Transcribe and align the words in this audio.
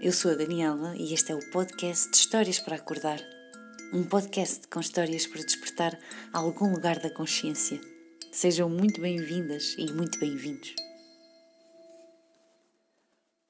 eu 0.00 0.12
sou 0.12 0.30
a 0.30 0.34
Daniela 0.34 0.94
e 0.96 1.12
este 1.12 1.32
é 1.32 1.34
o 1.34 1.50
podcast 1.50 2.08
de 2.12 2.16
Histórias 2.18 2.60
para 2.60 2.76
Acordar. 2.76 3.20
Um 3.92 4.04
podcast 4.04 4.68
com 4.68 4.78
histórias 4.78 5.26
para 5.26 5.42
despertar 5.42 5.98
algum 6.32 6.70
lugar 6.72 7.00
da 7.00 7.10
consciência. 7.10 7.80
Sejam 8.30 8.70
muito 8.70 9.00
bem-vindas 9.00 9.74
e 9.76 9.92
muito 9.92 10.20
bem-vindos. 10.20 10.72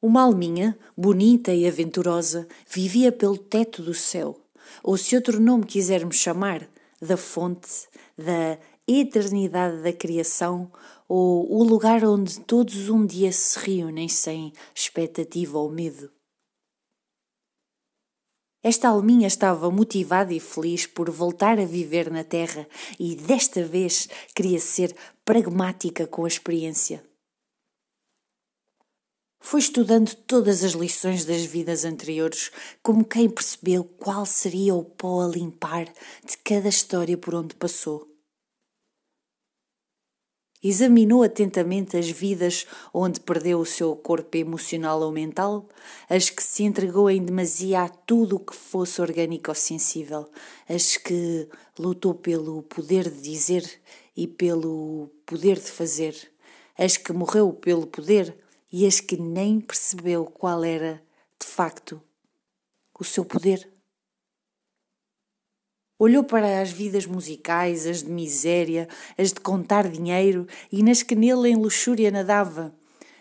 Uma 0.00 0.22
alminha, 0.22 0.78
bonita 0.96 1.52
e 1.52 1.66
aventurosa, 1.68 2.48
vivia 2.66 3.12
pelo 3.12 3.36
teto 3.36 3.82
do 3.82 3.92
céu, 3.92 4.40
ou 4.82 4.96
se 4.96 5.16
outro 5.16 5.38
nome 5.38 5.66
quisermos 5.66 6.16
chamar, 6.16 6.66
da 6.98 7.18
fonte, 7.18 7.86
da 8.16 8.58
eternidade 8.86 9.82
da 9.82 9.92
criação 9.92 10.72
ou 11.06 11.52
o 11.52 11.62
lugar 11.62 12.02
onde 12.04 12.40
todos 12.40 12.88
um 12.88 13.04
dia 13.04 13.32
se 13.32 13.58
reúnem 13.58 14.08
sem 14.08 14.50
expectativa 14.74 15.58
ou 15.58 15.70
medo. 15.70 16.10
Esta 18.62 18.88
alminha 18.88 19.28
estava 19.28 19.70
motivada 19.70 20.34
e 20.34 20.40
feliz 20.40 20.84
por 20.84 21.10
voltar 21.10 21.60
a 21.60 21.64
viver 21.64 22.10
na 22.10 22.24
Terra 22.24 22.66
e 22.98 23.14
desta 23.14 23.62
vez 23.62 24.08
queria 24.34 24.58
ser 24.58 24.94
pragmática 25.24 26.06
com 26.06 26.24
a 26.24 26.28
experiência. 26.28 27.04
Foi 29.40 29.60
estudando 29.60 30.12
todas 30.26 30.64
as 30.64 30.72
lições 30.72 31.24
das 31.24 31.44
vidas 31.44 31.84
anteriores, 31.84 32.50
como 32.82 33.04
quem 33.04 33.30
percebeu 33.30 33.84
qual 33.84 34.26
seria 34.26 34.74
o 34.74 34.84
pó 34.84 35.22
a 35.22 35.28
limpar 35.28 35.86
de 36.24 36.36
cada 36.44 36.68
história 36.68 37.16
por 37.16 37.36
onde 37.36 37.54
passou. 37.54 38.17
Examinou 40.62 41.22
atentamente 41.22 41.96
as 41.96 42.10
vidas 42.10 42.66
onde 42.92 43.20
perdeu 43.20 43.60
o 43.60 43.66
seu 43.66 43.94
corpo 43.94 44.36
emocional 44.36 45.00
ou 45.00 45.12
mental, 45.12 45.68
as 46.08 46.30
que 46.30 46.42
se 46.42 46.64
entregou 46.64 47.08
em 47.08 47.24
demasia 47.24 47.82
a 47.82 47.88
tudo 47.88 48.36
o 48.36 48.40
que 48.40 48.56
fosse 48.56 49.00
orgânico 49.00 49.50
ou 49.50 49.54
sensível, 49.54 50.28
as 50.68 50.96
que 50.96 51.48
lutou 51.78 52.12
pelo 52.12 52.62
poder 52.64 53.08
de 53.08 53.20
dizer 53.20 53.80
e 54.16 54.26
pelo 54.26 55.08
poder 55.24 55.56
de 55.56 55.70
fazer, 55.70 56.16
as 56.76 56.96
que 56.96 57.12
morreu 57.12 57.52
pelo 57.52 57.86
poder 57.86 58.36
e 58.72 58.84
as 58.84 58.98
que 58.98 59.16
nem 59.16 59.60
percebeu 59.60 60.24
qual 60.24 60.64
era, 60.64 61.00
de 61.40 61.46
facto, 61.46 62.02
o 62.98 63.04
seu 63.04 63.24
poder. 63.24 63.77
Olhou 66.00 66.22
para 66.22 66.60
as 66.62 66.70
vidas 66.70 67.06
musicais, 67.06 67.84
as 67.84 68.04
de 68.04 68.10
miséria, 68.10 68.88
as 69.18 69.32
de 69.32 69.40
contar 69.40 69.88
dinheiro 69.88 70.46
e 70.70 70.80
nas 70.80 71.02
que 71.02 71.16
nele 71.16 71.48
em 71.48 71.56
luxúria 71.56 72.08
nadava. 72.08 72.72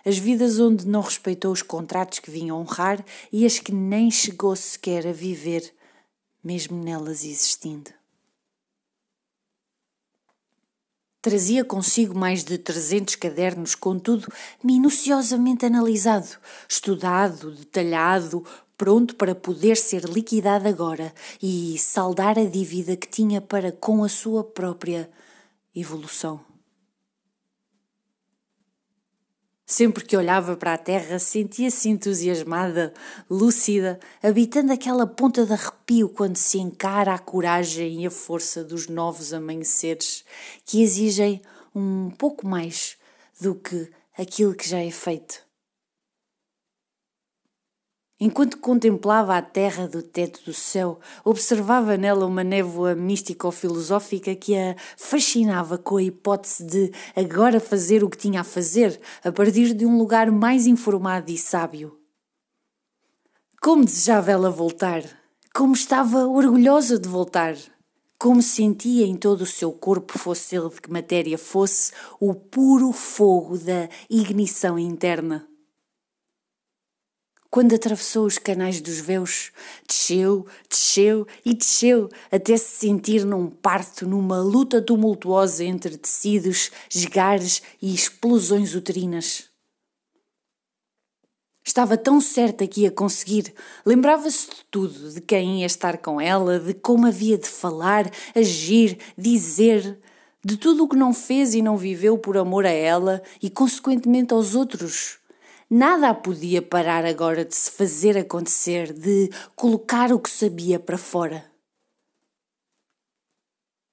As 0.05 0.19
vidas 0.19 0.59
onde 0.59 0.87
não 0.87 1.01
respeitou 1.01 1.51
os 1.51 1.63
contratos 1.63 2.19
que 2.19 2.29
vinha 2.29 2.53
honrar 2.53 3.03
e 3.31 3.47
as 3.47 3.57
que 3.57 3.71
nem 3.71 4.11
chegou 4.11 4.55
sequer 4.55 5.07
a 5.07 5.11
viver, 5.11 5.73
mesmo 6.43 6.81
nelas 6.81 7.25
existindo. 7.25 7.96
Trazia 11.27 11.65
consigo 11.65 12.17
mais 12.17 12.45
de 12.45 12.57
300 12.57 13.17
cadernos, 13.17 13.75
contudo, 13.75 14.31
minuciosamente 14.63 15.65
analisado, 15.65 16.37
estudado, 16.69 17.51
detalhado, 17.51 18.45
pronto 18.77 19.13
para 19.13 19.35
poder 19.35 19.75
ser 19.75 20.05
liquidado 20.05 20.69
agora 20.69 21.13
e 21.43 21.77
saldar 21.79 22.39
a 22.39 22.45
dívida 22.45 22.95
que 22.95 23.09
tinha 23.09 23.41
para 23.41 23.73
com 23.73 24.05
a 24.05 24.07
sua 24.07 24.41
própria 24.41 25.09
evolução. 25.75 26.39
Sempre 29.69 30.05
que 30.05 30.15
olhava 30.15 30.55
para 30.55 30.75
a 30.75 30.77
terra, 30.77 31.19
sentia-se 31.19 31.89
entusiasmada, 31.89 32.93
lúcida, 33.29 33.99
habitando 34.23 34.71
aquela 34.71 35.05
ponta 35.05 35.45
de 35.45 35.51
arrepio 35.51 36.07
quando 36.07 36.37
se 36.37 36.57
encara 36.57 37.13
a 37.13 37.19
coragem 37.19 38.03
e 38.03 38.07
a 38.07 38.09
força 38.09 38.63
dos 38.63 38.87
novos 38.87 39.33
amanheceres, 39.33 40.23
que 40.65 40.81
exigem 40.81 41.41
um 41.75 42.09
pouco 42.09 42.47
mais 42.47 42.95
do 43.41 43.55
que 43.55 43.91
aquilo 44.17 44.55
que 44.55 44.69
já 44.69 44.79
é 44.79 44.89
feito. 44.89 45.46
Enquanto 48.19 48.57
contemplava 48.57 49.37
a 49.37 49.41
terra 49.43 49.87
do 49.87 50.01
teto 50.01 50.43
do 50.43 50.53
céu, 50.53 50.99
observava 51.23 51.95
nela 51.97 52.25
uma 52.25 52.43
névoa 52.43 52.95
místico-filosófica 52.95 54.33
que 54.33 54.57
a 54.57 54.75
fascinava 54.97 55.77
com 55.77 55.97
a 55.97 56.03
hipótese 56.03 56.65
de 56.65 56.91
agora 57.15 57.59
fazer 57.59 58.03
o 58.03 58.09
que 58.09 58.17
tinha 58.17 58.41
a 58.41 58.43
fazer, 58.43 58.99
a 59.23 59.31
partir 59.31 59.71
de 59.75 59.85
um 59.85 59.99
lugar 59.99 60.31
mais 60.31 60.65
informado 60.65 61.29
e 61.29 61.37
sábio. 61.37 61.95
Como 63.61 63.85
desejava 63.85 64.31
ela 64.31 64.49
voltar! 64.49 65.03
Como 65.53 65.73
estava 65.73 66.25
orgulhosa 66.25 66.97
de 66.97 67.07
voltar! 67.07 67.55
Como 68.19 68.41
sentia 68.41 69.05
em 69.05 69.15
todo 69.15 69.41
o 69.41 69.45
seu 69.45 69.71
corpo, 69.71 70.17
fosse 70.17 70.55
ele 70.55 70.69
de 70.69 70.81
que 70.81 70.91
matéria 70.91 71.37
fosse, 71.37 71.91
o 72.19 72.33
puro 72.33 72.91
fogo 72.91 73.59
da 73.59 73.87
ignição 74.09 74.79
interna. 74.79 75.47
Quando 77.57 77.73
atravessou 77.73 78.27
os 78.27 78.37
canais 78.37 78.79
dos 78.79 78.99
véus, 78.99 79.51
desceu, 79.87 80.45
desceu 80.69 81.25
e 81.43 81.55
desceu, 81.55 82.07
até 82.31 82.55
se 82.55 82.85
sentir 82.85 83.25
num 83.25 83.49
parto, 83.49 84.07
numa 84.07 84.39
luta 84.39 84.79
tumultuosa 84.79 85.63
entre 85.63 85.97
tecidos, 85.97 86.69
esgares 86.93 87.63
e 87.81 87.95
explosões 87.95 88.75
uterinas. 88.75 89.45
Estava 91.65 91.97
tão 91.97 92.21
certa 92.21 92.67
que 92.67 92.81
ia 92.81 92.91
conseguir. 92.91 93.51
Lembrava-se 93.83 94.51
de 94.51 94.63
tudo, 94.69 95.13
de 95.13 95.21
quem 95.21 95.61
ia 95.61 95.65
estar 95.65 95.97
com 95.97 96.21
ela, 96.21 96.59
de 96.59 96.75
como 96.75 97.07
havia 97.07 97.39
de 97.39 97.47
falar, 97.47 98.07
agir, 98.35 98.99
dizer, 99.17 99.99
de 100.45 100.57
tudo 100.57 100.83
o 100.83 100.87
que 100.87 100.95
não 100.95 101.11
fez 101.11 101.55
e 101.55 101.63
não 101.63 101.75
viveu 101.75 102.19
por 102.19 102.37
amor 102.37 102.67
a 102.67 102.71
ela 102.71 103.19
e, 103.41 103.49
consequentemente, 103.49 104.31
aos 104.31 104.53
outros 104.53 105.17
Nada 105.69 106.09
a 106.09 106.13
podia 106.13 106.61
parar 106.61 107.03
agora 107.03 107.43
de 107.43 107.53
se 107.53 107.69
fazer 107.69 108.17
acontecer, 108.17 108.93
de 108.93 109.29
colocar 109.53 110.13
o 110.13 110.19
que 110.19 110.29
sabia 110.29 110.79
para 110.79 110.97
fora. 110.97 111.51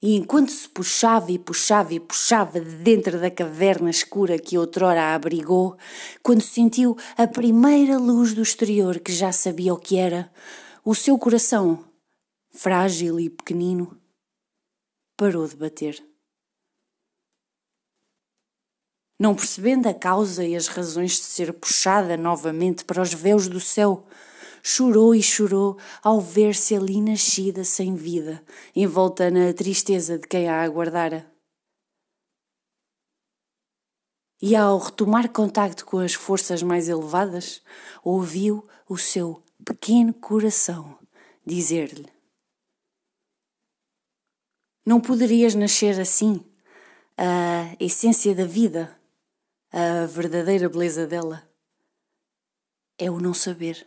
E 0.00 0.14
enquanto 0.14 0.52
se 0.52 0.68
puxava 0.68 1.32
e 1.32 1.38
puxava 1.38 1.92
e 1.92 1.98
puxava 1.98 2.60
de 2.60 2.76
dentro 2.76 3.18
da 3.18 3.28
caverna 3.28 3.90
escura 3.90 4.38
que 4.38 4.56
outrora 4.56 5.02
a 5.02 5.14
abrigou, 5.16 5.76
quando 6.22 6.42
sentiu 6.42 6.96
a 7.16 7.26
primeira 7.26 7.98
luz 7.98 8.34
do 8.34 8.42
exterior 8.42 9.00
que 9.00 9.12
já 9.12 9.32
sabia 9.32 9.74
o 9.74 9.78
que 9.78 9.96
era, 9.96 10.30
o 10.84 10.94
seu 10.94 11.18
coração, 11.18 11.84
frágil 12.52 13.18
e 13.18 13.28
pequenino, 13.28 13.98
parou 15.16 15.48
de 15.48 15.56
bater. 15.56 16.13
Não 19.18 19.34
percebendo 19.34 19.88
a 19.88 19.94
causa 19.94 20.44
e 20.44 20.56
as 20.56 20.66
razões 20.66 21.12
de 21.12 21.24
ser 21.24 21.52
puxada 21.52 22.16
novamente 22.16 22.84
para 22.84 23.02
os 23.02 23.14
véus 23.14 23.48
do 23.48 23.60
céu, 23.60 24.06
chorou 24.62 25.14
e 25.14 25.22
chorou 25.22 25.78
ao 26.02 26.20
ver-se 26.20 26.74
ali 26.74 27.00
nascida 27.00 27.64
sem 27.64 27.94
vida, 27.94 28.42
envolta 28.74 29.30
na 29.30 29.52
tristeza 29.52 30.18
de 30.18 30.26
quem 30.26 30.48
a 30.48 30.62
aguardara. 30.62 31.30
E 34.42 34.56
ao 34.56 34.78
retomar 34.78 35.30
contacto 35.30 35.86
com 35.86 35.98
as 35.98 36.14
forças 36.14 36.62
mais 36.62 36.88
elevadas, 36.88 37.62
ouviu 38.02 38.66
o 38.88 38.98
seu 38.98 39.42
pequeno 39.64 40.12
coração 40.12 40.98
dizer-lhe: 41.46 42.06
Não 44.84 45.00
poderias 45.00 45.54
nascer 45.54 45.98
assim, 46.00 46.44
a 47.16 47.74
essência 47.78 48.34
da 48.34 48.44
vida 48.44 48.94
a 49.76 50.06
verdadeira 50.06 50.68
beleza 50.68 51.04
dela 51.04 51.42
é 52.96 53.10
o 53.10 53.18
não 53.18 53.34
saber. 53.34 53.84